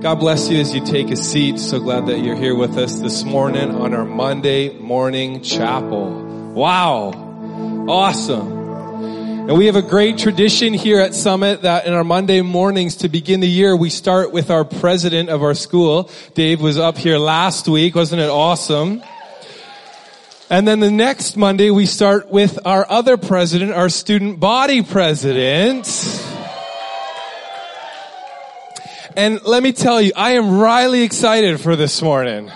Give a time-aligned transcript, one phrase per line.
[0.00, 1.58] God bless you as you take a seat.
[1.58, 6.52] So glad that you're here with us this morning on our Monday morning chapel.
[6.54, 7.12] Wow.
[7.86, 8.50] Awesome.
[9.50, 13.10] And we have a great tradition here at Summit that in our Monday mornings to
[13.10, 16.10] begin the year, we start with our president of our school.
[16.32, 17.94] Dave was up here last week.
[17.94, 19.02] Wasn't it awesome?
[20.48, 25.84] And then the next Monday, we start with our other president, our student body president.
[29.16, 32.50] And let me tell you, I am Riley excited for this morning.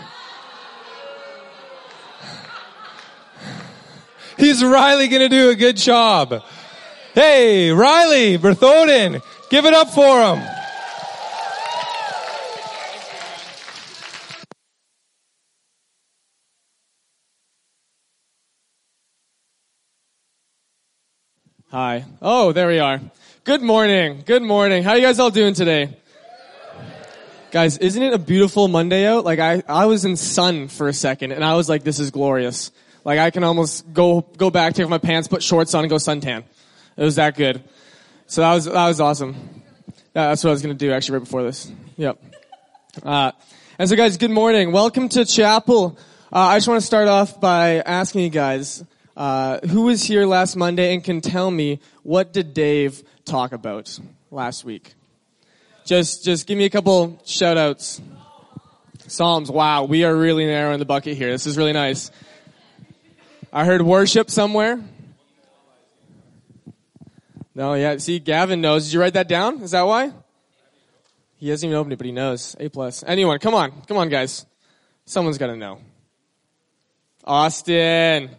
[4.39, 6.43] He's Riley gonna do a good job.
[7.13, 10.43] Hey, Riley Berthaudin, give it up for him.
[21.71, 22.05] Hi.
[22.23, 23.01] Oh, there we are.
[23.43, 24.23] Good morning.
[24.25, 24.85] Good morning.
[24.85, 25.97] How you guys all doing today?
[27.55, 29.25] Guys, isn't it a beautiful Monday out?
[29.25, 32.11] Like I, I was in sun for a second and I was like, this is
[32.11, 32.73] glorious.
[33.05, 35.89] Like I can almost go, go back, take off my pants, put shorts on and
[35.89, 36.43] go suntan.
[36.97, 37.63] It was that good.
[38.27, 39.37] So that was, that was awesome.
[39.87, 41.71] Yeah, that's what I was going to do actually right before this.
[41.97, 42.21] Yep.
[43.05, 43.31] Uh,
[43.79, 44.73] and so guys, good morning.
[44.73, 45.97] Welcome to chapel.
[46.33, 48.83] Uh, I just want to start off by asking you guys,
[49.17, 53.97] uh, who was here last Monday and can tell me what did Dave talk about
[54.33, 54.95] last week?
[55.85, 58.01] Just, just give me a couple shout outs.
[59.07, 59.51] Psalms.
[59.51, 59.85] Wow.
[59.85, 61.31] We are really narrowing the bucket here.
[61.31, 62.11] This is really nice.
[63.53, 64.83] I heard worship somewhere.
[67.55, 67.99] No, yeah.
[67.99, 68.87] See, Gavin knows.
[68.87, 69.63] Did you write that down?
[69.63, 70.13] Is that why?
[71.37, 72.57] He hasn't even opened it, but he knows.
[72.59, 73.05] A plus.
[73.07, 73.83] Anyone, come on.
[73.83, 74.47] Come on, guys.
[75.05, 75.81] Someone's got to know.
[77.25, 78.31] Austin.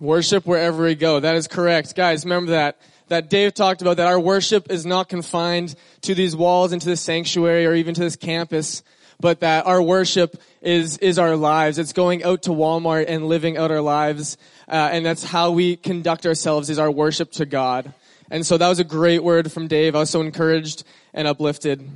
[0.00, 1.20] Worship wherever we go.
[1.20, 1.94] That is correct.
[1.94, 2.80] Guys, remember that
[3.10, 6.88] that Dave talked about that our worship is not confined to these walls and to
[6.88, 8.84] this sanctuary or even to this campus,
[9.18, 11.78] but that our worship is, is our lives.
[11.78, 14.38] It's going out to Walmart and living out our lives.
[14.68, 17.92] Uh, and that's how we conduct ourselves is our worship to God.
[18.30, 19.96] And so that was a great word from Dave.
[19.96, 21.86] I was so encouraged and uplifted.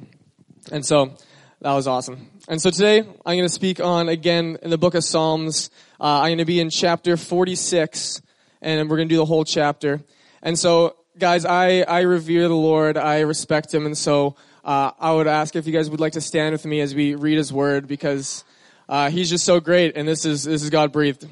[0.73, 1.17] And so
[1.61, 2.29] that was awesome.
[2.49, 5.71] And so today I'm going to speak on again in the book of Psalms.
[6.01, 8.21] Uh, I'm going to be in chapter 46
[8.61, 10.01] and we're going to do the whole chapter.
[10.43, 12.97] And so guys, I, I revere the Lord.
[12.97, 13.87] I respect him.
[13.87, 16.81] And so uh, I would ask if you guys would like to stand with me
[16.81, 18.45] as we read his word because
[18.89, 19.97] uh, he's just so great.
[19.97, 21.27] And this is, this is God breathed.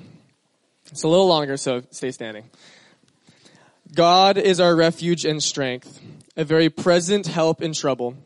[0.90, 2.44] It's a little longer, so stay standing.
[3.94, 6.00] God is our refuge and strength,
[6.36, 8.16] a very present help in trouble.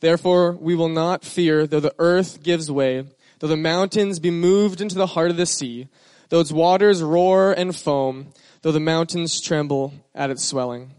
[0.00, 3.04] Therefore, we will not fear though the earth gives way,
[3.38, 5.88] though the mountains be moved into the heart of the sea,
[6.28, 8.32] though its waters roar and foam,
[8.62, 10.92] though the mountains tremble at its swelling.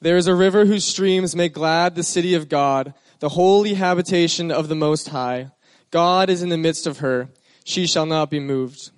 [0.00, 4.50] There is a river whose streams make glad the city of God, the holy habitation
[4.50, 5.50] of the Most High.
[5.90, 7.28] God is in the midst of her.
[7.64, 8.90] She shall not be moved.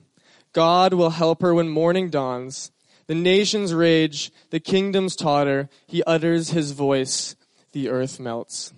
[0.52, 2.70] God will help her when morning dawns.
[3.08, 5.68] The nations rage, the kingdoms totter.
[5.86, 7.34] He utters his voice,
[7.72, 8.72] the earth melts.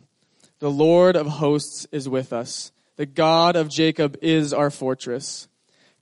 [0.60, 2.72] The Lord of hosts is with us.
[2.96, 5.48] The God of Jacob is our fortress.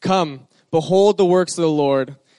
[0.00, 2.16] Come, behold the works of the Lord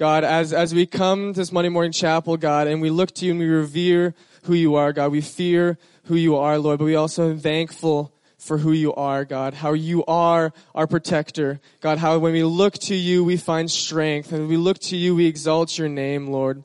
[0.00, 3.32] God, as, as we come this Monday morning chapel, God, and we look to you
[3.32, 6.94] and we revere who you are, God, we fear who you are, Lord, but we
[6.94, 11.60] also are thankful for who you are, God, how you are our protector.
[11.82, 14.32] God, how when we look to you, we find strength.
[14.32, 16.64] And we look to you, we exalt your name, Lord.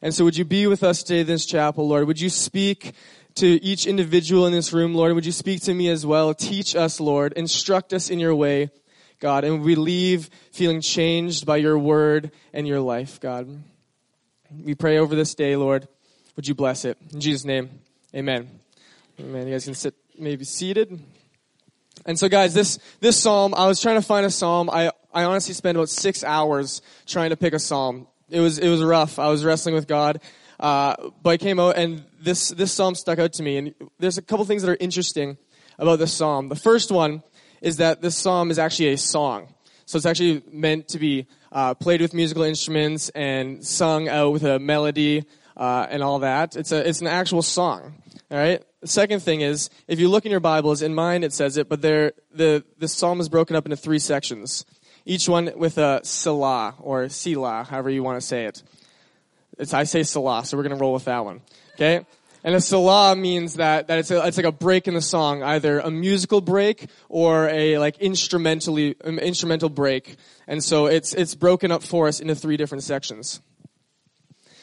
[0.00, 2.06] And so would you be with us today in this chapel, Lord?
[2.06, 2.94] Would you speak
[3.34, 5.12] to each individual in this room, Lord?
[5.12, 6.32] Would you speak to me as well?
[6.32, 7.34] Teach us, Lord.
[7.34, 8.70] Instruct us in your way.
[9.20, 13.62] God, and we leave feeling changed by your word and your life, God.
[14.64, 15.86] We pray over this day, Lord.
[16.36, 16.96] Would you bless it?
[17.12, 17.68] In Jesus' name,
[18.14, 18.48] amen.
[19.20, 19.46] Amen.
[19.46, 20.98] You guys can sit, maybe seated.
[22.06, 24.70] And so, guys, this, this psalm, I was trying to find a psalm.
[24.70, 28.06] I, I honestly spent about six hours trying to pick a psalm.
[28.30, 29.18] It was, it was rough.
[29.18, 30.22] I was wrestling with God.
[30.58, 33.58] Uh, but I came out and this, this psalm stuck out to me.
[33.58, 35.36] And there's a couple things that are interesting
[35.78, 36.48] about this psalm.
[36.48, 37.22] The first one
[37.60, 39.54] is that this psalm is actually a song.
[39.86, 44.44] So it's actually meant to be uh, played with musical instruments and sung out with
[44.44, 45.24] a melody.
[45.60, 46.56] uh, and all that.
[46.56, 47.94] It's a it's an actual song.
[48.30, 48.62] All right.
[48.80, 51.68] The second thing is, if you look in your Bibles, in mine it says it,
[51.68, 54.64] but there the the psalm is broken up into three sections,
[55.04, 58.62] each one with a selah or selah, however you want to say it.
[59.58, 61.42] It's I say selah, so we're gonna roll with that one.
[61.74, 62.06] Okay.
[62.42, 65.42] And a selah means that, that it's, a, it's like a break in the song,
[65.42, 70.16] either a musical break or a like instrumentally, um, instrumental break.
[70.46, 73.42] And so it's, it's broken up for us into three different sections.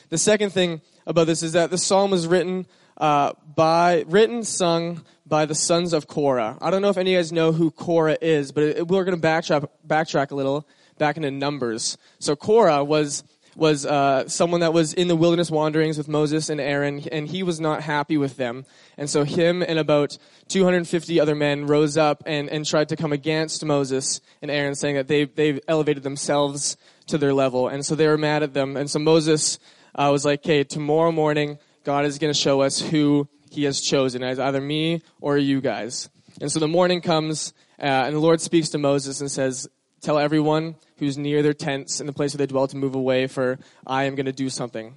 [0.10, 2.66] The second thing about this is that the psalm was written,
[2.98, 6.58] uh, by, written, sung by the sons of Korah.
[6.60, 9.04] I don't know if any of you guys know who Korah is, but it, we're
[9.04, 11.98] going to backtrack, backtrack a little back into Numbers.
[12.20, 13.24] So Korah was
[13.58, 17.42] was uh, someone that was in the wilderness wanderings with Moses and Aaron, and he
[17.42, 18.66] was not happy with them.
[18.98, 20.18] And so him and about
[20.48, 24.96] 250 other men rose up and, and tried to come against Moses and Aaron, saying
[24.96, 26.78] that they they've elevated themselves
[27.08, 28.78] to their level, and so they were mad at them.
[28.78, 29.58] And so Moses
[29.96, 33.82] uh, was like, "Okay, tomorrow morning, God is going to show us who He has
[33.82, 38.20] chosen, as either me or you guys." And so the morning comes, uh, and the
[38.20, 39.68] Lord speaks to Moses and says,
[40.02, 43.28] Tell everyone who's near their tents in the place where they dwell to move away,
[43.28, 44.96] for I am going to do something.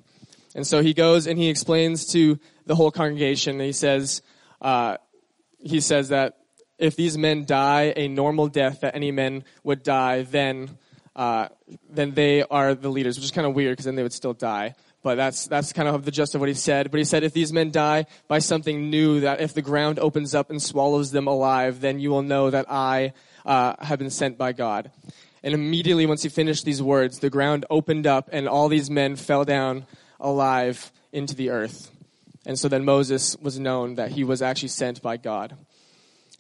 [0.55, 3.61] And so he goes and he explains to the whole congregation.
[3.61, 4.23] he says,
[4.61, 4.97] uh,
[5.63, 6.39] he says that
[6.79, 10.79] if these men die a normal death that any men would die, then
[11.15, 11.49] uh,
[11.91, 14.33] then they are the leaders, which is kind of weird because then they would still
[14.33, 14.75] die.
[15.03, 16.91] But that's that's kind of the gist of what he said.
[16.91, 20.35] But he said, if these men die by something new, that if the ground opens
[20.35, 23.13] up and swallows them alive, then you will know that I
[23.45, 24.91] uh, have been sent by God.
[25.43, 29.17] And immediately, once he finished these words, the ground opened up, and all these men
[29.17, 29.87] fell down
[30.19, 31.91] alive into the earth.
[32.47, 35.57] And so then Moses was known that he was actually sent by God.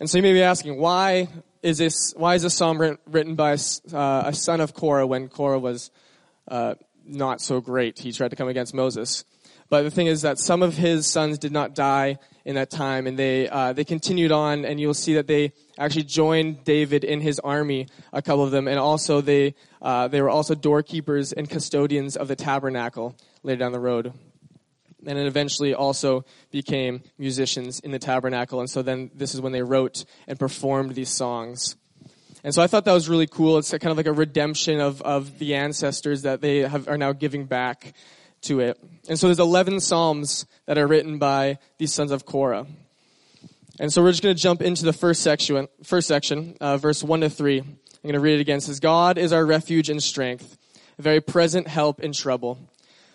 [0.00, 1.28] And so you may be asking, why
[1.62, 2.14] is this?
[2.16, 3.52] Why is this psalm written by
[3.92, 5.90] uh, a son of Korah when Korah was
[6.48, 6.74] uh,
[7.04, 7.98] not so great?
[7.98, 9.24] He tried to come against Moses.
[9.68, 12.18] But the thing is that some of his sons did not die
[12.50, 16.02] in that time, and they uh, they continued on, and you'll see that they actually
[16.02, 20.28] joined David in his army, a couple of them, and also they uh, they were
[20.28, 24.12] also doorkeepers and custodians of the tabernacle later down the road,
[25.06, 29.52] and then eventually also became musicians in the tabernacle, and so then this is when
[29.52, 31.76] they wrote and performed these songs.
[32.42, 33.58] And so I thought that was really cool.
[33.58, 37.12] It's kind of like a redemption of, of the ancestors that they have, are now
[37.12, 37.92] giving back
[38.42, 38.78] to it.
[39.08, 42.66] And so there's 11 Psalms that are written by these sons of Korah.
[43.78, 47.02] And so we're just going to jump into the first section, first section, uh, verse
[47.02, 47.60] 1 to 3.
[47.60, 47.66] I'm
[48.02, 48.58] going to read it again.
[48.58, 50.58] It says, God is our refuge and strength,
[50.98, 52.58] a very present help in trouble.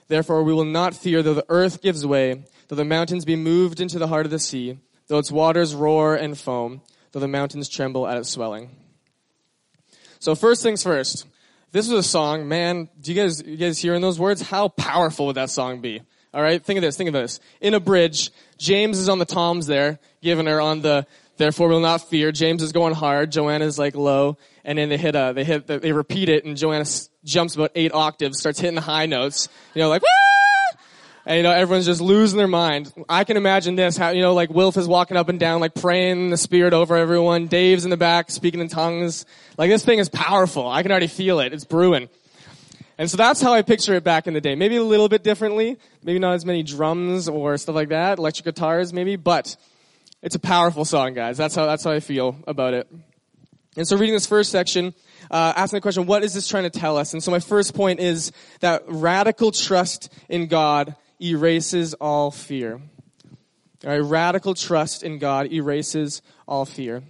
[0.07, 3.80] Therefore we will not fear though the earth gives way, though the mountains be moved
[3.80, 4.77] into the heart of the sea,
[5.07, 6.81] though its waters roar and foam,
[7.12, 8.69] though the mountains tremble at its swelling.
[10.19, 11.25] So first things first,
[11.75, 12.88] this was a song, man.
[13.01, 14.42] Do you guys, you guys hearing those words?
[14.42, 16.01] How powerful would that song be?
[16.33, 16.95] All right, think of this.
[16.95, 17.42] Think of this.
[17.60, 21.06] In a bridge, James is on the toms there, giving her on the
[21.36, 23.30] "Therefore we will not fear." James is going hard.
[23.30, 26.86] Joanna's like low, and then they hit a, they hit, they repeat it, and Joanna
[27.25, 29.50] jumps about eight octaves, starts hitting the high notes.
[29.74, 30.35] You know, like Woo!
[31.27, 32.94] And you know, everyone's just losing their mind.
[33.10, 35.74] I can imagine this, how, you know, like Wilf is walking up and down, like
[35.74, 37.48] praying the spirit over everyone.
[37.48, 39.25] Dave's in the back speaking in tongues.
[39.57, 40.68] Like this thing is powerful.
[40.68, 41.51] I can already feel it.
[41.51, 42.10] It's brewing.
[43.00, 44.54] And so that's how I picture it back in the day.
[44.54, 45.77] Maybe a little bit differently.
[46.04, 48.19] Maybe not as many drums or stuff like that.
[48.19, 49.57] Electric guitars maybe, but
[50.22, 51.38] it's a powerful song, guys.
[51.38, 52.88] That's how, that's how I feel about it.
[53.75, 54.94] And so reading this first section,
[55.31, 57.13] uh, asking the question, what is this trying to tell us?
[57.13, 62.81] And so my first point is that radical trust in God erases all fear.
[63.84, 67.03] All right, radical trust in God erases all fear.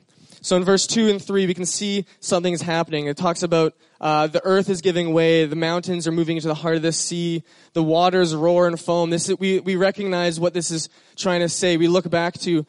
[0.46, 3.08] So in verse 2 and 3, we can see something is happening.
[3.08, 6.54] It talks about uh, the earth is giving way, the mountains are moving into the
[6.54, 7.42] heart of the sea,
[7.74, 9.10] the waters roar and foam.
[9.10, 11.78] This is, we, we recognize what this is trying to say.
[11.78, 12.64] We look back to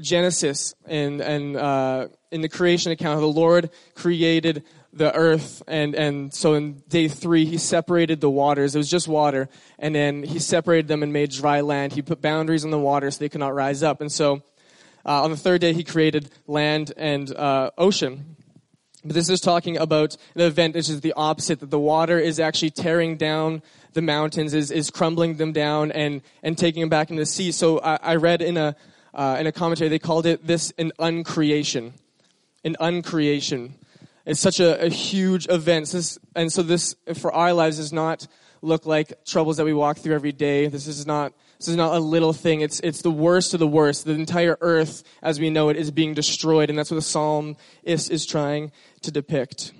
[0.00, 6.32] Genesis and, and uh, in the creation account, the Lord created the earth and and
[6.32, 8.74] so in day three he separated the waters.
[8.74, 9.48] It was just water.
[9.78, 11.92] And then he separated them and made dry land.
[11.92, 14.00] He put boundaries on the water so they could not rise up.
[14.00, 14.42] And so
[15.04, 18.36] uh, on the third day he created land and uh, ocean.
[19.04, 22.40] But this is talking about an event which is the opposite that the water is
[22.40, 27.10] actually tearing down the mountains is, is crumbling them down and and taking them back
[27.10, 27.52] into the sea.
[27.52, 28.76] So i, I read in a
[29.14, 31.94] uh, in a commentary they called it this an uncreation.
[32.64, 33.74] An uncreation
[34.28, 35.90] it's such a, a huge event.
[35.90, 38.26] This, and so this, for our lives, does not
[38.60, 40.66] look like troubles that we walk through every day.
[40.66, 42.60] This is not, this is not a little thing.
[42.60, 44.04] It's, it's the worst of the worst.
[44.04, 46.68] The entire earth, as we know it, is being destroyed.
[46.68, 48.70] And that's what the psalm is, is trying
[49.00, 49.72] to depict.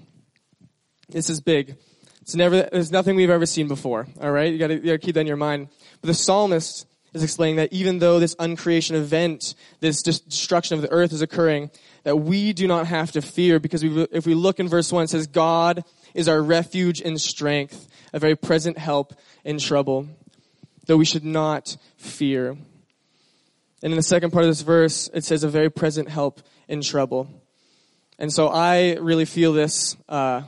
[1.11, 1.77] This is big.
[2.23, 4.07] It's never, there's nothing we've ever seen before.
[4.19, 4.51] All right?
[4.51, 5.69] You gotta, keep that in your mind.
[6.01, 10.91] But the psalmist is explaining that even though this uncreation event, this destruction of the
[10.91, 11.71] earth is occurring,
[12.05, 15.05] that we do not have to fear because we, if we look in verse 1,
[15.05, 15.85] it says, God
[16.15, 20.09] is our refuge and strength, a very present help in trouble,
[20.87, 22.51] though we should not fear.
[23.83, 26.83] And in the second part of this verse, it says, a very present help in
[26.83, 27.29] trouble.
[28.19, 30.43] And so I really feel this, uh,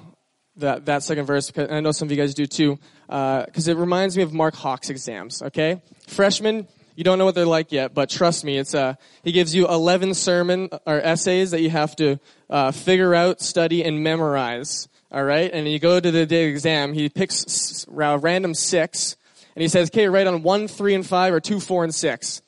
[0.57, 3.73] that, that second verse, because I know some of you guys do too, because uh,
[3.73, 5.83] it reminds me of Mark Hawk's exams, okay?
[6.07, 6.67] Freshmen,
[6.97, 9.69] you don't know what they're like yet, but trust me, it's uh, he gives you
[9.69, 12.19] 11 sermon or essays that you have to
[12.51, 14.89] uh, figure out, study, and memorize.
[15.13, 16.93] All right, and you go to the day exam.
[16.93, 19.17] He picks random six,
[19.57, 22.43] and he says, "Okay, write on one, three, and five, or two, four, and six.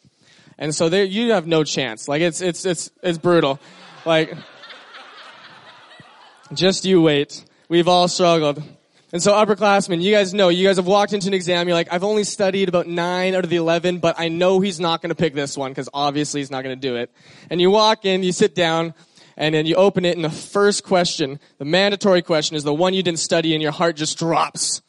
[0.59, 2.06] And so there, you have no chance.
[2.06, 3.59] Like it's it's it's it's brutal.
[4.04, 4.32] Like
[6.52, 7.44] just you wait.
[7.73, 8.62] We've all struggled.
[9.14, 11.91] And so upperclassmen, you guys know, you guys have walked into an exam, you're like,
[11.91, 15.09] I've only studied about nine out of the 11, but I know he's not going
[15.09, 17.11] to pick this one because obviously he's not going to do it.
[17.49, 18.93] And you walk in, you sit down,
[19.38, 22.93] and then you open it and the first question, the mandatory question is the one
[22.93, 24.83] you didn't study and your heart just drops.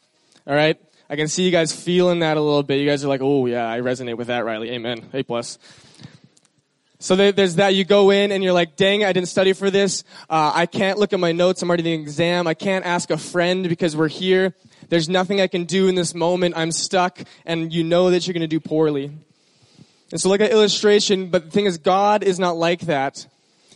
[0.46, 0.78] Alright?
[1.08, 2.80] I can see you guys feeling that a little bit.
[2.80, 4.72] You guys are like, oh yeah, I resonate with that, Riley.
[4.72, 5.08] Amen.
[5.14, 5.58] A plus.
[7.04, 7.74] So there's that.
[7.74, 10.04] You go in and you're like, dang, I didn't study for this.
[10.30, 11.60] Uh, I can't look at my notes.
[11.60, 12.46] I'm already in the exam.
[12.46, 14.54] I can't ask a friend because we're here.
[14.88, 16.56] There's nothing I can do in this moment.
[16.56, 19.12] I'm stuck and you know that you're going to do poorly.
[20.12, 23.26] And so like an illustration, but the thing is God is not like that.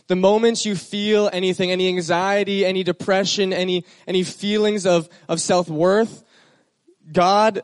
[0.07, 6.23] The moment you feel anything, any anxiety, any depression, any, any feelings of, of self-worth,
[7.11, 7.61] God,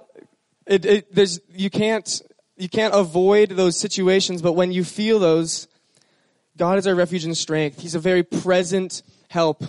[0.67, 2.21] it, it, there's, you can't,
[2.57, 5.67] you can't avoid those situations, but when you feel those,
[6.57, 7.81] God is our refuge and strength.
[7.81, 9.63] He's a very present help.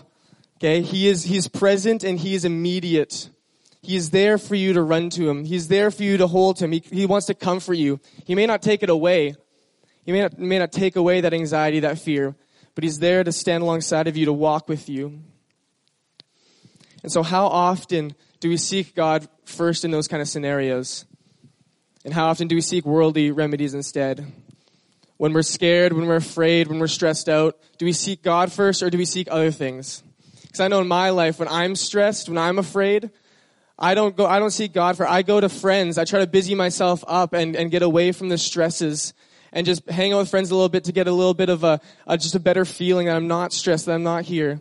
[0.58, 0.82] Okay?
[0.82, 3.28] He is, he's present and he is immediate.
[3.82, 5.44] He is there for you to run to him.
[5.44, 6.72] He's there for you to hold him.
[6.72, 8.00] He, he wants to comfort you.
[8.24, 9.34] He may not take it away.
[10.04, 12.36] He may not, may not take away that anxiety, that fear,
[12.74, 15.20] but he's there to stand alongside of you, to walk with you.
[17.02, 21.04] And so how often do we seek God first in those kind of scenarios?
[22.06, 24.32] And how often do we seek worldly remedies instead?
[25.16, 28.80] When we're scared, when we're afraid, when we're stressed out, do we seek God first
[28.80, 30.04] or do we seek other things?
[30.42, 33.10] Because I know in my life, when I'm stressed, when I'm afraid,
[33.76, 35.98] I don't go, I don't seek God for, I go to friends.
[35.98, 39.12] I try to busy myself up and, and get away from the stresses
[39.52, 41.64] and just hang out with friends a little bit to get a little bit of
[41.64, 44.60] a, a just a better feeling that I'm not stressed, that I'm not here.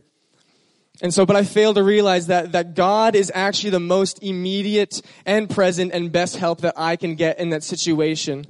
[1.01, 5.01] And so, but I fail to realize that, that God is actually the most immediate
[5.25, 8.45] and present and best help that I can get in that situation.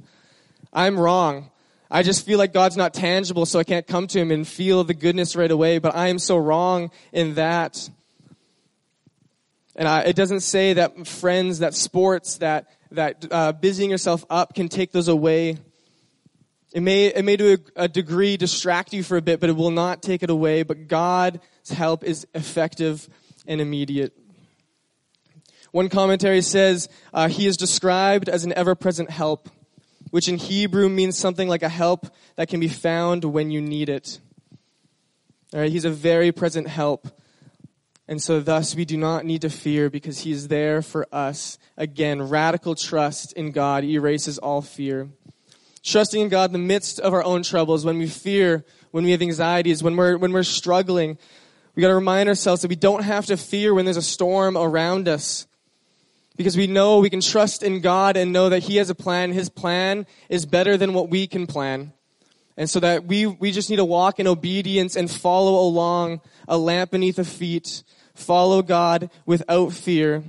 [0.72, 1.50] I'm wrong.
[1.90, 4.84] I just feel like God's not tangible, so I can't come to Him and feel
[4.84, 7.88] the goodness right away, but I am so wrong in that.
[9.74, 14.54] And I, it doesn't say that friends, that sports, that, that uh, busying yourself up
[14.54, 15.58] can take those away.
[16.76, 19.54] It may, it may to a, a degree distract you for a bit, but it
[19.56, 20.62] will not take it away.
[20.62, 21.40] But God's
[21.70, 23.08] help is effective
[23.46, 24.12] and immediate.
[25.70, 29.48] One commentary says uh, he is described as an ever-present help,
[30.10, 33.88] which in Hebrew means something like a help that can be found when you need
[33.88, 34.20] it.
[35.54, 37.08] All right, he's a very present help.
[38.06, 41.56] And so thus we do not need to fear because he is there for us.
[41.78, 45.08] Again, radical trust in God erases all fear
[45.86, 49.12] trusting in God in the midst of our own troubles, when we fear, when we
[49.12, 51.16] have anxieties, when we're, when we're struggling.
[51.74, 55.08] We gotta remind ourselves that we don't have to fear when there's a storm around
[55.08, 55.46] us.
[56.36, 59.32] Because we know we can trust in God and know that He has a plan.
[59.32, 61.92] His plan is better than what we can plan.
[62.58, 66.58] And so that we, we just need to walk in obedience and follow along a
[66.58, 67.84] lamp beneath the feet.
[68.14, 70.24] Follow God without fear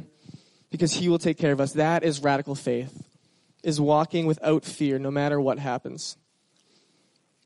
[0.70, 1.74] because He will take care of us.
[1.74, 3.07] That is radical faith
[3.68, 6.16] is walking without fear no matter what happens.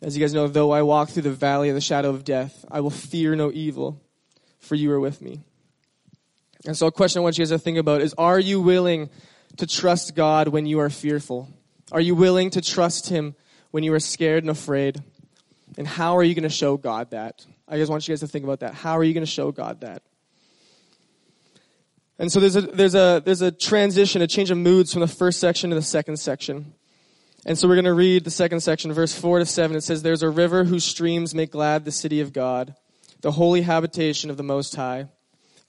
[0.04, 2.64] As you guys know, though I walk through the valley of the shadow of death,
[2.70, 4.00] I will fear no evil,
[4.60, 5.42] for you are with me.
[6.68, 9.10] And so a question I want you guys to think about is, are you willing
[9.58, 11.50] to trust God when you are fearful?
[11.92, 13.36] Are you willing to trust Him
[13.72, 15.02] when you are scared and afraid?
[15.76, 17.44] And how are you going to show God that?
[17.68, 18.76] I just want you guys to think about that.
[18.76, 20.04] How are you going to show God that?
[22.22, 25.08] And so there's a, there's a, there's a transition, a change of moods from the
[25.08, 26.76] first section to the second section.
[27.48, 29.76] And so we're going to read the second section, verse 4 to 7.
[29.76, 32.76] It says, There's a river whose streams make glad the city of God,
[33.22, 35.08] the holy habitation of the Most High.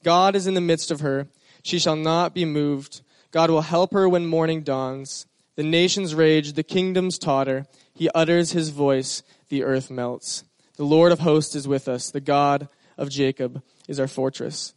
[0.05, 1.27] God is in the midst of her.
[1.63, 3.01] She shall not be moved.
[3.31, 5.25] God will help her when morning dawns.
[5.57, 7.65] The nations rage, the kingdoms totter.
[7.95, 10.45] He utters his voice, the earth melts.
[10.77, 12.11] The Lord of hosts is with us.
[12.11, 12.69] The God
[12.99, 14.75] of Jacob is our fortress.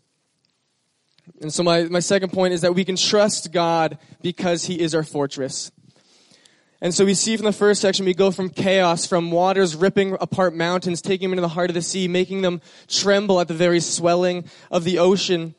[1.41, 4.96] And so my, my second point is that we can trust God because He is
[4.96, 5.72] our fortress.
[6.82, 10.17] And so we see from the first section, we go from chaos, from waters ripping
[10.20, 13.53] apart mountains, taking them into the heart of the sea, making them tremble at the
[13.53, 15.55] very swelling of the ocean.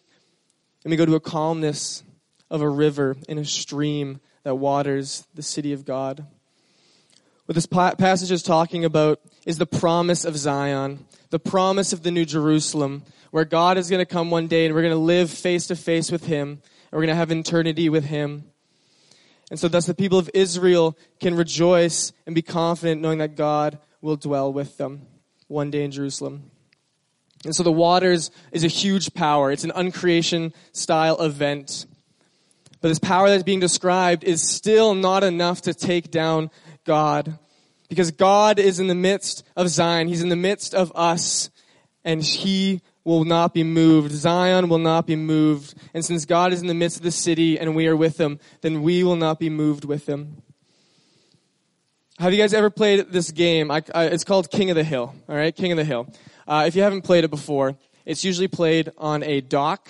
[0.84, 2.04] And we go to a calmness
[2.50, 6.24] of a river in a stream that waters the city of God.
[7.46, 12.10] What this passage is talking about is the promise of Zion, the promise of the
[12.10, 13.04] New Jerusalem,
[13.36, 15.76] where God is going to come one day and we're going to live face to
[15.76, 18.44] face with Him, and we're going to have eternity with Him.
[19.50, 23.78] And so, thus, the people of Israel can rejoice and be confident knowing that God
[24.00, 25.02] will dwell with them
[25.48, 26.50] one day in Jerusalem.
[27.44, 29.52] And so, the waters is a huge power.
[29.52, 31.84] It's an uncreation style event.
[32.80, 36.50] But this power that's being described is still not enough to take down
[36.86, 37.38] God.
[37.90, 40.08] Because God is in the midst of Zion.
[40.08, 41.50] He's in the midst of us.
[42.02, 44.10] And He will not be moved.
[44.10, 45.74] Zion will not be moved.
[45.94, 48.40] And since God is in the midst of the city and we are with him,
[48.62, 50.42] then we will not be moved with him.
[52.18, 53.70] Have you guys ever played this game?
[53.70, 55.14] I, I, it's called King of the Hill.
[55.28, 56.12] All right, King of the Hill.
[56.48, 59.88] Uh, if you haven't played it before, it's usually played on a dock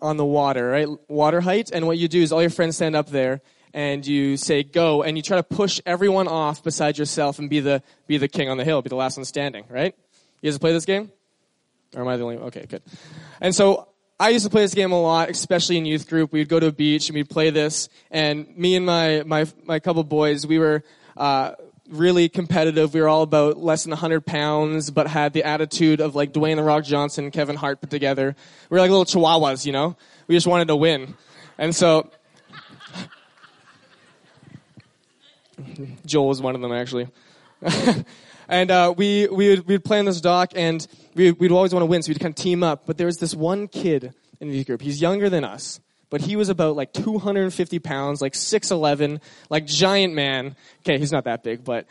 [0.00, 0.88] on the water, right?
[1.08, 1.70] Water height.
[1.70, 3.42] And what you do is all your friends stand up there
[3.74, 7.60] and you say go and you try to push everyone off beside yourself and be
[7.60, 9.94] the be the king on the hill, be the last one standing, right?
[10.40, 11.10] You guys play this game?
[11.94, 12.46] Or am I the only one?
[12.48, 12.82] Okay, good.
[13.40, 16.32] And so I used to play this game a lot, especially in youth group.
[16.32, 17.88] We'd go to a beach and we'd play this.
[18.10, 20.82] And me and my, my, my couple boys, we were,
[21.16, 21.52] uh,
[21.88, 22.94] really competitive.
[22.94, 26.56] We were all about less than 100 pounds, but had the attitude of like Dwayne
[26.56, 28.34] The Rock Johnson, Kevin Hart put together.
[28.70, 29.96] We were like little chihuahuas, you know?
[30.26, 31.14] We just wanted to win.
[31.58, 32.10] And so,
[36.06, 37.08] Joel was one of them actually.
[38.48, 41.82] and uh, we we would, we'd play on this dock, and we, we'd always want
[41.82, 42.86] to win, so we'd kind of team up.
[42.86, 44.82] But there was this one kid in the youth group.
[44.82, 49.20] He's younger than us, but he was about like 250 pounds, like 6'11,
[49.50, 50.54] like giant man.
[50.80, 51.86] Okay, he's not that big, but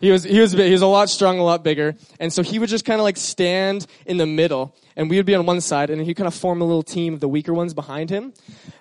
[0.00, 2.58] he was he was he was a lot strong, a lot bigger, and so he
[2.58, 5.60] would just kind of like stand in the middle, and we would be on one
[5.60, 8.32] side, and he'd kind of form a little team of the weaker ones behind him,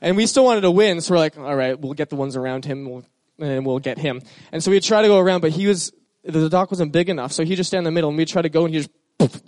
[0.01, 2.35] and we still wanted to win, so we're like, all right, we'll get the ones
[2.35, 2.89] around him.
[2.89, 3.05] We'll,
[3.39, 4.21] and we'll get him.
[4.51, 7.31] And so we'd try to go around, but he was the dock wasn't big enough,
[7.31, 8.91] so he just stand in the middle, and we'd try to go, and he just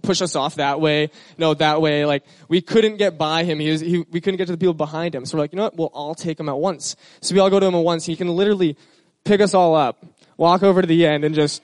[0.02, 2.06] push us off that way, no, that way.
[2.06, 3.60] Like we couldn't get by him.
[3.60, 5.26] He was, he, we couldn't get to the people behind him.
[5.26, 5.78] So we're like, you know what?
[5.78, 6.96] We'll all take him at once.
[7.22, 8.06] So we all go to him at once.
[8.06, 8.78] He can literally
[9.24, 10.04] pick us all up,
[10.38, 11.62] walk over to the end, and just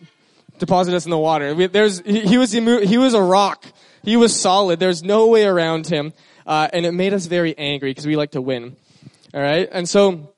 [0.57, 1.53] deposit us in the water.
[1.53, 3.65] We, there's he, he, was he was a rock.
[4.03, 4.79] He was solid.
[4.79, 6.13] There's no way around him,
[6.45, 8.77] uh, and it made us very angry because we like to win.
[9.33, 10.33] All right, and so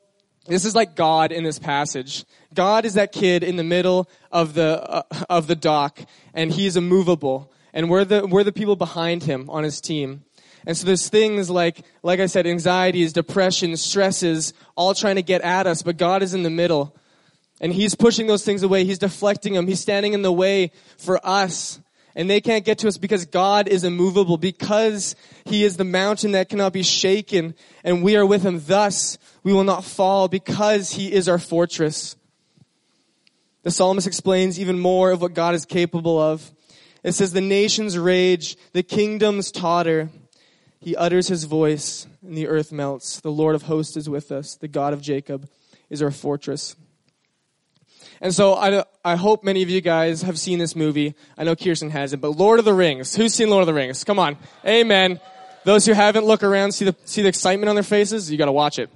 [0.49, 2.25] this is like God in this passage.
[2.53, 5.99] God is that kid in the middle of the uh, of the dock,
[6.33, 10.23] and he's immovable, and we're the we're the people behind him on his team.
[10.65, 15.41] And so there's things like, like I said, anxieties, depression, stresses, all trying to get
[15.41, 16.95] at us, but God is in the middle.
[17.61, 18.85] And He's pushing those things away.
[18.85, 19.67] He's deflecting them.
[19.67, 21.79] He's standing in the way for us.
[22.15, 26.31] And they can't get to us because God is immovable, because He is the mountain
[26.31, 28.61] that cannot be shaken, and we are with Him.
[28.65, 32.15] Thus, we will not fall because He is our fortress.
[33.63, 36.51] The psalmist explains even more of what God is capable of.
[37.03, 40.09] It says, The nations rage, the kingdoms totter.
[40.81, 43.19] He utters his voice, and the earth melts.
[43.19, 44.55] The Lord of hosts is with us.
[44.55, 45.49] The God of Jacob
[45.89, 46.75] is our fortress.
[48.21, 51.15] And so I, I hope many of you guys have seen this movie.
[51.37, 53.15] I know Kirsten hasn't, but Lord of the Rings.
[53.15, 54.03] Who's seen Lord of the Rings?
[54.03, 54.37] Come on.
[54.65, 55.19] Amen.
[55.63, 58.29] Those who haven't, look around, see the, see the excitement on their faces.
[58.29, 58.89] You gotta watch it.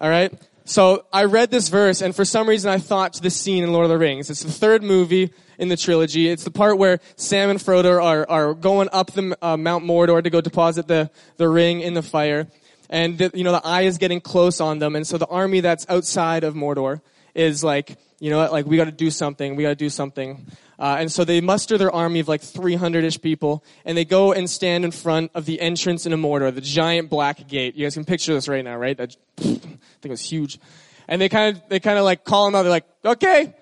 [0.00, 0.32] Alright?
[0.66, 3.72] So I read this verse, and for some reason I thought to this scene in
[3.72, 4.30] Lord of the Rings.
[4.30, 6.28] It's the third movie in the trilogy.
[6.28, 10.22] It's the part where Sam and Frodo are, are going up the uh, Mount Mordor
[10.22, 12.46] to go deposit the, the ring in the fire.
[12.88, 14.96] And, the, you know, the eye is getting close on them.
[14.96, 17.00] And so the army that's outside of Mordor
[17.34, 20.46] is like, you know what, like we gotta do something, we gotta do something.
[20.78, 24.48] Uh, and so they muster their army of like 300-ish people, and they go and
[24.48, 27.76] stand in front of the entrance into Mordor, the giant black gate.
[27.76, 28.96] You guys can picture this right now, right?
[28.96, 30.58] That, I think it was huge.
[31.06, 33.54] And they kind of, they kind of like call them out, they're like, okay,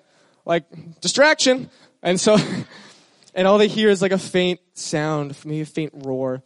[0.45, 0.65] like,
[1.01, 1.69] distraction.
[2.01, 2.37] And so,
[3.35, 6.41] and all they hear is like a faint sound, maybe a faint roar.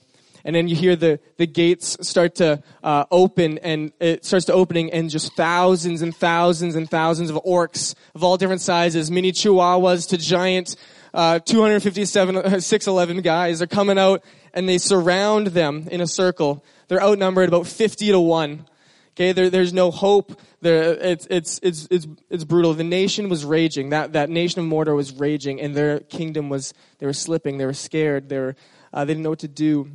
[0.48, 4.54] And then you hear the, the gates start to uh, open, and it starts to
[4.54, 9.34] opening, and just thousands and thousands and thousands of orcs of all different sizes, mini
[9.34, 10.78] chihuahuas to giant
[11.14, 16.64] uh, 257, 6'11 guys are coming out, and they surround them in a circle.
[16.88, 18.66] They're outnumbered about 50 to 1.
[19.12, 20.40] Okay, there, there's no hope.
[20.62, 22.74] There, it's, it's, it's, it's, it's brutal.
[22.74, 23.90] The nation was raging.
[23.90, 27.58] That, that nation of Mordor was raging, and their kingdom was, they were slipping.
[27.58, 28.30] They were scared.
[28.30, 28.56] They, were,
[28.94, 29.92] uh, they didn't know what to do.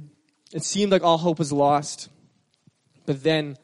[0.52, 2.08] It seemed like all hope was lost.
[3.06, 3.56] But then,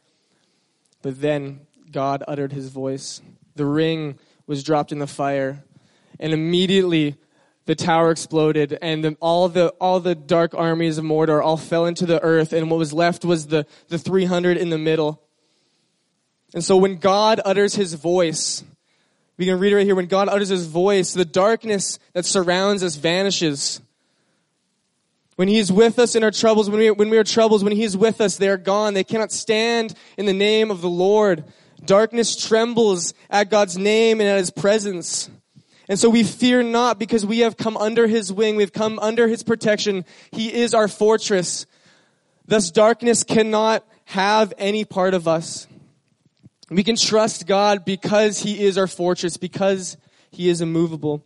[1.01, 3.21] but then God uttered his voice.
[3.55, 5.63] The ring was dropped in the fire,
[6.19, 7.15] and immediately
[7.65, 11.85] the tower exploded, and the, all the all the dark armies of Mordor all fell
[11.85, 15.21] into the earth, and what was left was the the 300 in the middle.
[16.53, 18.63] And so when God utters his voice,
[19.37, 19.95] we can read right here.
[19.95, 23.81] When God utters his voice, the darkness that surrounds us vanishes.
[25.39, 27.71] When he is with us in our troubles, when we, when we are troubles, when
[27.71, 28.93] he is with us, they are gone.
[28.93, 31.45] They cannot stand in the name of the Lord.
[31.85, 35.29] Darkness trembles at God's name and at his presence.
[35.87, 38.57] And so we fear not because we have come under his wing.
[38.57, 40.03] We've come under his protection.
[40.33, 41.65] He is our fortress.
[42.45, 45.67] Thus darkness cannot have any part of us.
[46.69, 49.95] We can trust God because He is our fortress, because
[50.31, 51.23] He is immovable.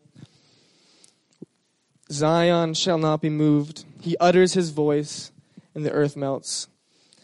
[2.11, 3.85] Zion shall not be moved.
[4.01, 5.31] He utters His voice,
[5.73, 6.67] and the earth melts.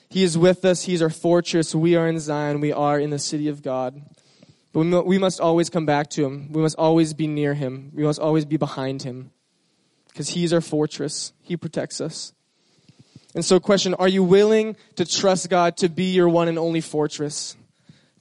[0.09, 0.83] He is with us.
[0.83, 1.75] He is our fortress.
[1.75, 2.61] We are in Zion.
[2.61, 4.01] We are in the city of God.
[4.71, 6.51] But we must always come back to Him.
[6.51, 7.91] We must always be near Him.
[7.93, 9.31] We must always be behind Him.
[10.07, 11.33] Because He's our fortress.
[11.41, 12.33] He protects us.
[13.35, 16.81] And so, question Are you willing to trust God to be your one and only
[16.81, 17.55] fortress?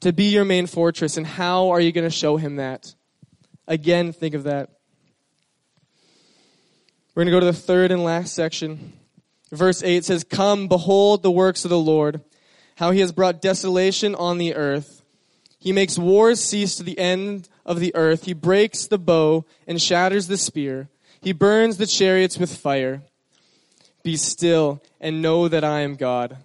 [0.01, 2.95] to be your main fortress, and how are you going to show him that?
[3.67, 4.71] Again, think of that.
[7.19, 8.93] We're going to go to the third and last section.
[9.51, 12.21] Verse 8 says, Come, behold the works of the Lord,
[12.77, 15.03] how he has brought desolation on the earth.
[15.59, 18.27] He makes wars cease to the end of the earth.
[18.27, 20.91] He breaks the bow and shatters the spear.
[21.21, 23.03] He burns the chariots with fire.
[24.05, 26.37] Be still and know that I am God.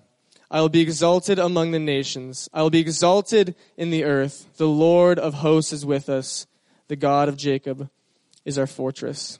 [0.49, 2.49] I will be exalted among the nations.
[2.51, 4.47] I will be exalted in the earth.
[4.57, 6.47] The Lord of hosts is with us.
[6.87, 7.91] The God of Jacob
[8.43, 9.37] is our fortress.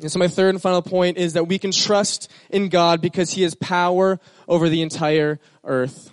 [0.00, 3.32] And so my third and final point is that we can trust in God because
[3.32, 6.10] he has power over the entire earth.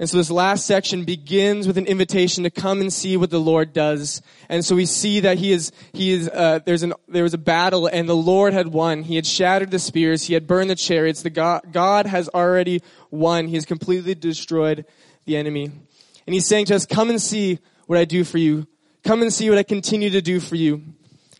[0.00, 3.38] And so this last section begins with an invitation to come and see what the
[3.38, 4.22] Lord does.
[4.48, 7.38] And so we see that he is, he is, uh, there's an, there was a
[7.38, 9.02] battle and the Lord had won.
[9.02, 10.22] He had shattered the spears.
[10.24, 11.20] He had burned the chariots.
[11.20, 13.46] The God, God has already won.
[13.46, 14.86] He has completely destroyed
[15.26, 15.64] the enemy.
[15.64, 18.66] And he's saying to us, come and see what I do for you.
[19.04, 20.82] Come and see what I continue to do for you.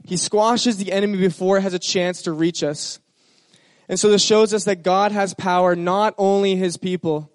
[0.04, 2.98] He squashes the enemy before it has a chance to reach us.
[3.88, 7.30] And so this shows us that God has power, not only his people,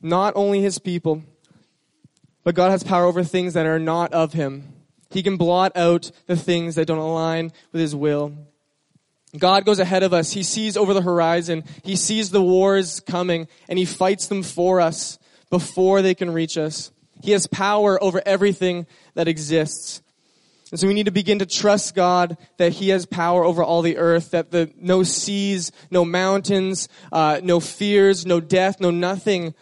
[0.00, 1.22] not only his people,
[2.44, 4.72] but God has power over things that are not of him.
[5.10, 8.32] He can blot out the things that don't align with his will.
[9.36, 10.32] God goes ahead of us.
[10.32, 11.64] He sees over the horizon.
[11.82, 15.18] He sees the wars coming and he fights them for us
[15.50, 16.90] before they can reach us.
[17.22, 20.02] He has power over everything that exists.
[20.70, 23.82] And so we need to begin to trust God that He has power over all
[23.82, 29.54] the earth, that the no seas, no mountains, uh, no fears, no death, no nothing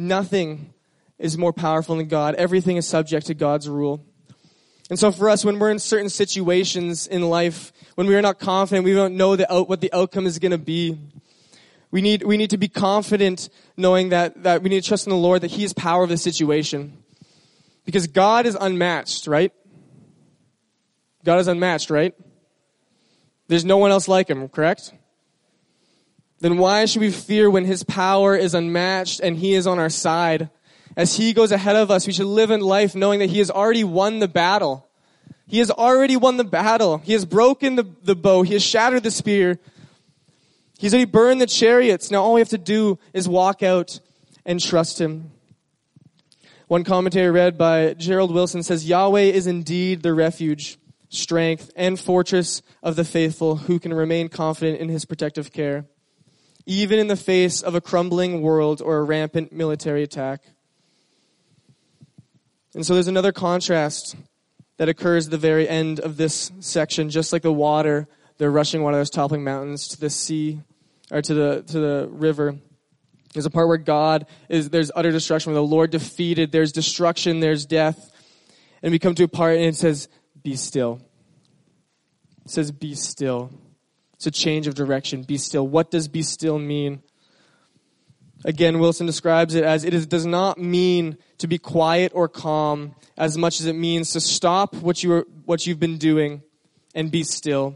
[0.00, 0.72] Nothing
[1.18, 2.34] is more powerful than God.
[2.36, 4.02] Everything is subject to God's rule.
[4.88, 8.38] And so for us, when we're in certain situations in life, when we are not
[8.38, 10.98] confident, we don't know the out, what the outcome is going to be.
[11.90, 15.10] We need, we need to be confident knowing that, that we need to trust in
[15.10, 17.02] the Lord that He has power of the situation.
[17.84, 19.52] Because God is unmatched, right?
[21.24, 22.14] God is unmatched, right?
[23.48, 24.92] There's no one else like Him, correct?
[26.40, 29.90] then why should we fear when his power is unmatched and he is on our
[29.90, 30.48] side?
[30.96, 33.50] As he goes ahead of us, we should live in life knowing that he has
[33.50, 34.88] already won the battle.
[35.46, 36.98] He has already won the battle.
[36.98, 38.42] He has broken the, the bow.
[38.42, 39.58] He has shattered the spear.
[40.78, 42.10] He's already burned the chariots.
[42.10, 44.00] Now all we have to do is walk out
[44.46, 45.30] and trust him.
[46.68, 50.78] One commentary read by Gerald Wilson says, Yahweh is indeed the refuge,
[51.10, 55.84] strength, and fortress of the faithful who can remain confident in his protective care
[56.66, 60.40] even in the face of a crumbling world or a rampant military attack.
[62.74, 64.14] And so there's another contrast
[64.76, 68.06] that occurs at the very end of this section, just like the water,
[68.38, 70.60] the rushing water that's toppling mountains to the sea,
[71.10, 72.56] or to the, to the river.
[73.34, 77.40] There's a part where God is, there's utter destruction, where the Lord defeated, there's destruction,
[77.40, 78.12] there's death.
[78.82, 80.08] And we come to a part and it says,
[80.42, 81.00] be still.
[82.44, 83.50] It says, be still.
[84.14, 85.22] It's a change of direction.
[85.22, 85.66] Be still.
[85.66, 87.02] What does be still mean?
[88.44, 92.94] Again, Wilson describes it as it is, does not mean to be quiet or calm
[93.18, 96.42] as much as it means to stop what, you are, what you've been doing
[96.94, 97.74] and be still.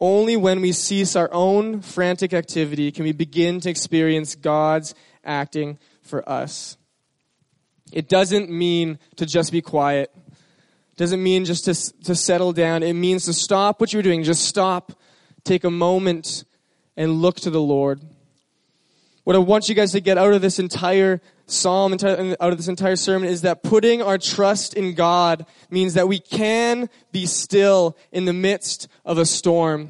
[0.00, 5.78] Only when we cease our own frantic activity can we begin to experience God's acting
[6.02, 6.76] for us.
[7.90, 10.10] It doesn't mean to just be quiet.
[10.96, 12.82] Doesn't mean just to, to settle down.
[12.82, 14.22] It means to stop what you're doing.
[14.22, 14.92] Just stop
[15.44, 16.44] take a moment
[16.96, 18.00] and look to the Lord.
[19.24, 22.68] What I want you guys to get out of this entire psalm, out of this
[22.68, 27.96] entire sermon is that putting our trust in God means that we can be still
[28.12, 29.88] in the midst of a storm.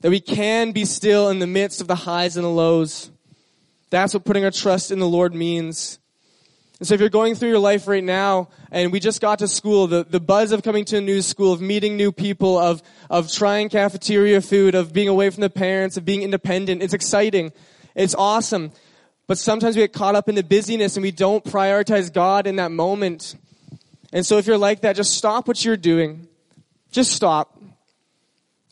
[0.00, 3.10] That we can be still in the midst of the highs and the lows.
[3.90, 5.98] That's what putting our trust in the Lord means.
[6.80, 9.48] And so if you're going through your life right now, and we just got to
[9.48, 12.82] school, the, the buzz of coming to a new school, of meeting new people, of,
[13.08, 17.52] of trying cafeteria food, of being away from the parents, of being independent, it's exciting.
[17.94, 18.72] It's awesome.
[19.26, 22.56] But sometimes we get caught up in the busyness and we don't prioritize God in
[22.56, 23.36] that moment.
[24.12, 26.26] And so if you're like that, just stop what you're doing.
[26.90, 27.56] Just stop.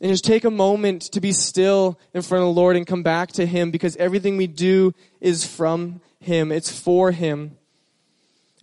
[0.01, 3.03] And just take a moment to be still in front of the Lord and come
[3.03, 6.51] back to Him because everything we do is from Him.
[6.51, 7.57] It's for Him.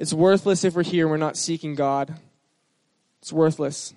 [0.01, 2.15] It's worthless if we're here and we're not seeking God.
[3.21, 3.93] It's worthless.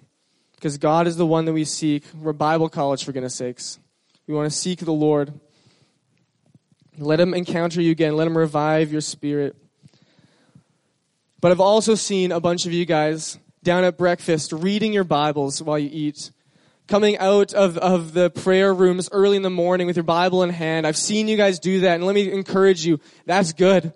[0.55, 2.03] Because God is the one that we seek.
[2.19, 3.79] We're Bible college, for goodness sakes.
[4.27, 5.31] We want to seek the Lord.
[6.97, 8.17] Let him encounter you again.
[8.17, 9.55] Let him revive your spirit.
[11.39, 15.63] But I've also seen a bunch of you guys down at breakfast reading your Bibles
[15.63, 16.31] while you eat.
[16.89, 20.49] Coming out of, of the prayer rooms early in the morning with your Bible in
[20.49, 20.85] hand.
[20.85, 22.99] I've seen you guys do that, and let me encourage you.
[23.25, 23.93] That's good.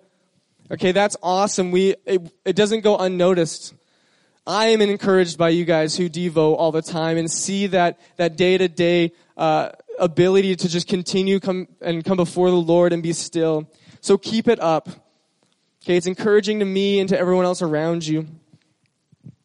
[0.70, 1.70] Okay, that's awesome.
[1.70, 3.74] We, it, it doesn't go unnoticed.
[4.46, 8.36] I am encouraged by you guys who Devo all the time and see that, that
[8.36, 9.12] day to day,
[9.98, 13.70] ability to just continue come and come before the Lord and be still.
[14.00, 14.88] So keep it up.
[15.82, 18.26] Okay, it's encouraging to me and to everyone else around you.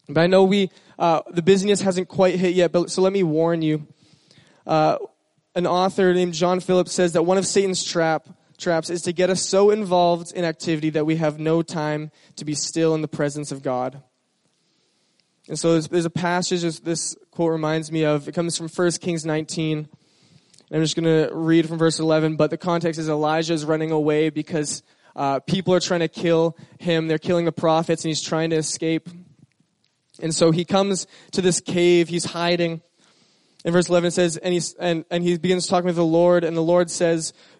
[0.08, 3.22] But I know we, uh, the busyness hasn't quite hit yet, but so let me
[3.22, 3.86] warn you.
[4.66, 4.98] Uh,
[5.54, 9.30] an author named John Phillips says that one of Satan's trap, traps is to get
[9.30, 13.08] us so involved in activity that we have no time to be still in the
[13.08, 14.02] presence of God.
[15.48, 18.28] And so there's, there's a passage this quote reminds me of.
[18.28, 19.88] It comes from 1 Kings 19.
[20.72, 23.90] I'm just going to read from verse 11, but the context is Elijah is running
[23.90, 24.82] away because
[25.14, 27.06] uh, people are trying to kill him.
[27.06, 29.08] They're killing the prophets, and he's trying to escape.
[30.20, 32.08] And so he comes to this cave.
[32.08, 32.80] He's hiding.
[33.64, 36.56] In verse 11 says, and, he's, and, and he begins talking with the Lord, and
[36.56, 37.32] the Lord says,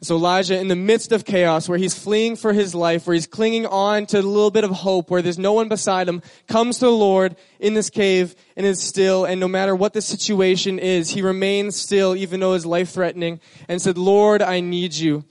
[0.00, 3.26] So Elijah, in the midst of chaos, where he's fleeing for his life, where he's
[3.26, 6.78] clinging on to a little bit of hope, where there's no one beside him, comes
[6.78, 9.24] to the Lord in this cave and is still.
[9.24, 13.40] And no matter what the situation is, he remains still, even though it's life threatening,
[13.66, 15.24] and said, Lord, I need you.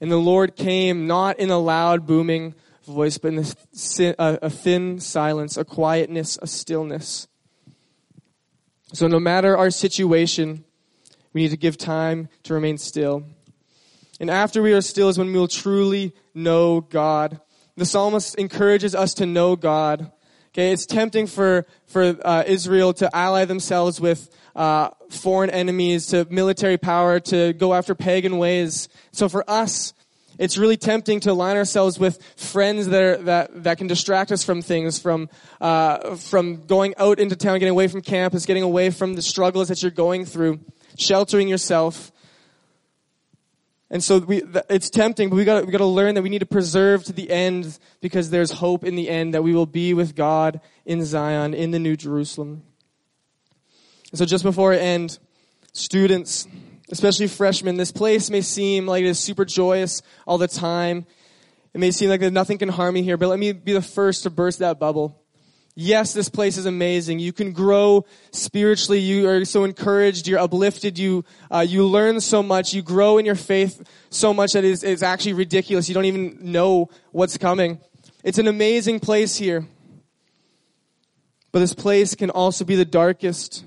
[0.00, 2.54] And the Lord came not in a loud, booming
[2.86, 3.44] voice, but in
[4.18, 7.26] a thin silence, a quietness, a stillness.
[8.92, 10.64] So no matter our situation,
[11.32, 13.24] we need to give time to remain still.
[14.20, 17.40] And after we are still is when we will truly know God.
[17.76, 20.10] The psalmist encourages us to know God.
[20.48, 26.26] Okay, it's tempting for for uh, Israel to ally themselves with uh, foreign enemies, to
[26.30, 28.88] military power, to go after pagan ways.
[29.12, 29.92] So for us,
[30.38, 34.42] it's really tempting to align ourselves with friends that are, that that can distract us
[34.42, 35.28] from things, from
[35.60, 39.68] uh, from going out into town, getting away from campus, getting away from the struggles
[39.68, 40.58] that you're going through,
[40.96, 42.10] sheltering yourself.
[43.90, 46.40] And so we, it's tempting, but we got we got to learn that we need
[46.40, 49.94] to preserve to the end because there's hope in the end that we will be
[49.94, 52.62] with God in Zion in the New Jerusalem.
[54.10, 55.18] And so just before I end,
[55.72, 56.46] students,
[56.90, 61.06] especially freshmen, this place may seem like it is super joyous all the time.
[61.72, 63.82] It may seem like that nothing can harm me here, but let me be the
[63.82, 65.22] first to burst that bubble
[65.78, 67.20] yes, this place is amazing.
[67.20, 68.98] You can grow spiritually.
[68.98, 70.26] You are so encouraged.
[70.26, 70.98] You're uplifted.
[70.98, 72.74] You, uh, you learn so much.
[72.74, 75.88] You grow in your faith so much that it's, it's actually ridiculous.
[75.88, 77.78] You don't even know what's coming.
[78.24, 79.66] It's an amazing place here.
[81.52, 83.64] But this place can also be the darkest,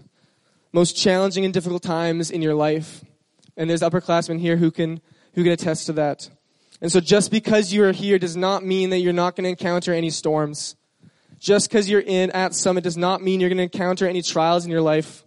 [0.74, 3.06] most challenging and difficult times in your life.
[3.56, 5.02] And there's upperclassmen here who can,
[5.34, 6.30] who can attest to that.
[6.82, 9.50] And so just because you are here does not mean that you're not going to
[9.50, 10.76] encounter any storms.
[11.42, 14.64] Just because you're in at Summit does not mean you're going to encounter any trials
[14.64, 15.24] in your life.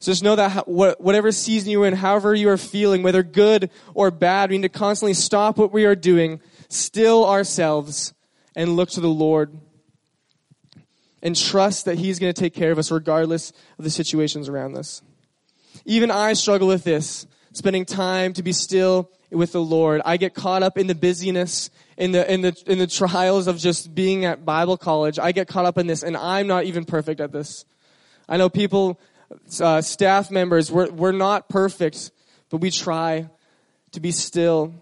[0.00, 4.10] So just know that whatever season you're in, however you are feeling, whether good or
[4.10, 8.12] bad, we need to constantly stop what we are doing, still ourselves,
[8.56, 9.56] and look to the Lord.
[11.22, 14.76] And trust that He's going to take care of us regardless of the situations around
[14.76, 15.00] us.
[15.86, 20.02] Even I struggle with this, spending time to be still with the Lord.
[20.04, 23.58] I get caught up in the busyness, in the, in the, in the trials of
[23.58, 25.18] just being at Bible college.
[25.18, 27.64] I get caught up in this and I'm not even perfect at this.
[28.28, 29.00] I know people,
[29.60, 32.10] uh, staff members, we're, we're not perfect,
[32.50, 33.28] but we try
[33.92, 34.74] to be still.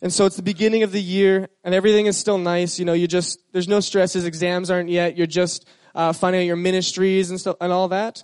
[0.00, 2.78] And so it's the beginning of the year and everything is still nice.
[2.78, 5.16] You know, you just, there's no stresses, exams aren't yet.
[5.16, 8.22] You're just, uh, finding out your ministries and stuff and all that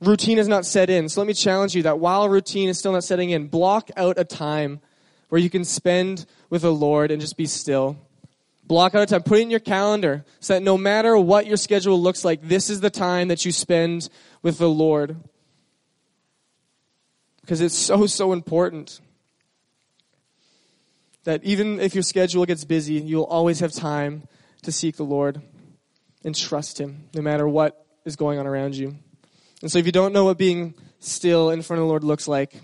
[0.00, 1.08] routine is not set in.
[1.08, 4.18] So let me challenge you that while routine is still not setting in, block out
[4.18, 4.80] a time
[5.30, 7.96] where you can spend with the Lord and just be still.
[8.66, 9.22] Block out a time.
[9.22, 12.68] Put it in your calendar so that no matter what your schedule looks like, this
[12.68, 14.08] is the time that you spend
[14.42, 15.16] with the Lord.
[17.40, 19.00] Because it's so, so important
[21.24, 24.28] that even if your schedule gets busy, you'll always have time
[24.62, 25.40] to seek the Lord
[26.24, 28.96] and trust Him, no matter what is going on around you.
[29.62, 32.28] And so if you don't know what being still in front of the Lord looks
[32.28, 32.60] like,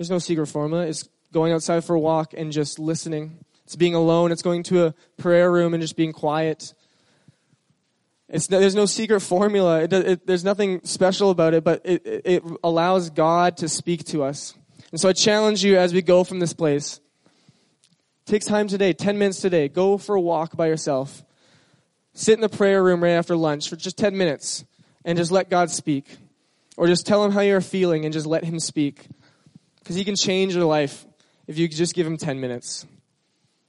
[0.00, 0.86] there's no secret formula.
[0.86, 3.36] It's going outside for a walk and just listening.
[3.64, 4.32] It's being alone.
[4.32, 6.72] It's going to a prayer room and just being quiet.
[8.26, 9.82] It's, there's no secret formula.
[9.82, 14.22] It, it, there's nothing special about it, but it, it allows God to speak to
[14.22, 14.54] us.
[14.90, 16.98] And so I challenge you as we go from this place.
[18.24, 19.68] Take time today, 10 minutes today.
[19.68, 21.22] Go for a walk by yourself.
[22.14, 24.64] Sit in the prayer room right after lunch for just 10 minutes
[25.04, 26.06] and just let God speak.
[26.78, 29.06] Or just tell him how you're feeling and just let him speak.
[29.80, 31.06] Because he can change your life
[31.46, 32.86] if you just give him 10 minutes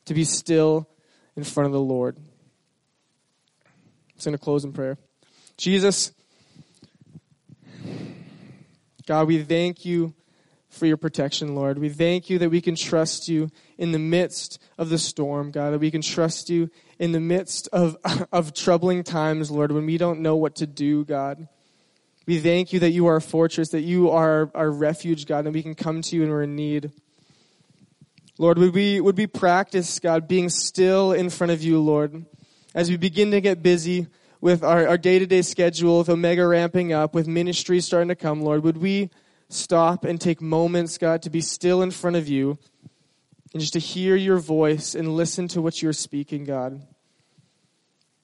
[0.06, 0.88] to be still
[1.36, 2.17] in front of the Lord.
[3.67, 4.97] I'm going to close in prayer.
[5.58, 6.12] Jesus,
[9.08, 10.13] God, we thank you
[10.69, 11.80] for your protection, Lord.
[11.80, 15.71] We thank you that we can trust you in the midst of the storm, God,
[15.71, 17.97] that we can trust you in the midst of,
[18.32, 21.47] of troubling times, Lord, when we don't know what to do, God.
[22.28, 25.54] We thank you that you are a fortress, that you are our refuge, God, and
[25.54, 26.92] we can come to you when we're in need.
[28.38, 32.26] Lord, would we, would we practice, God, being still in front of you, Lord,
[32.74, 34.08] as we begin to get busy
[34.40, 38.64] with our, our day-to-day schedule, with Omega ramping up, with ministry starting to come, Lord,
[38.64, 39.10] would we
[39.50, 42.58] stop and take moments, God, to be still in front of you
[43.54, 46.82] and just to hear your voice and listen to what you're speaking, God.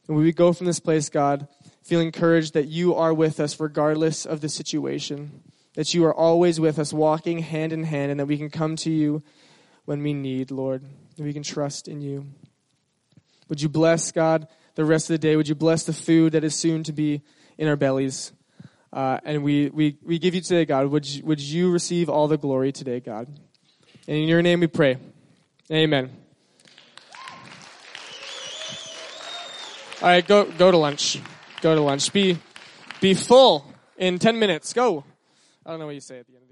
[0.08, 1.48] And we go from this place, God,
[1.88, 5.42] feel encouraged that you are with us regardless of the situation,
[5.76, 8.76] that you are always with us, walking hand in hand, and that we can come
[8.76, 9.24] to you
[9.86, 10.84] when we need, Lord,
[11.16, 12.26] that we can trust in you.
[13.48, 15.38] Would you bless, God, the rest of the day?
[15.38, 17.22] Would you bless the food that is soon to be
[17.58, 18.34] in our bellies?
[18.92, 20.88] Uh, and we, we, we give you today, God.
[20.88, 23.30] Would you, would you receive all the glory today, God?
[24.10, 24.98] And in your name we pray.
[25.72, 26.12] Amen.
[30.02, 31.20] All right, go go to lunch.
[31.62, 32.12] Go to lunch.
[32.14, 32.38] Be
[33.02, 33.66] be full
[33.98, 34.74] in 10 minutes.
[34.74, 35.04] Go.
[35.66, 36.47] I don't know what you say at the end.